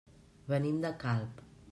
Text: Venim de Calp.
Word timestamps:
Venim 0.53 0.79
de 0.85 0.91
Calp. 1.03 1.47